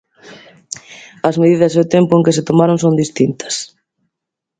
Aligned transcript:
As 1.29 1.35
medidas 1.41 1.73
e 1.73 1.79
o 1.83 1.89
tempo 1.95 2.13
en 2.15 2.23
que 2.25 2.35
se 2.37 2.45
tomaron 2.49 2.77
son 2.83 2.93
distintas. 3.03 3.55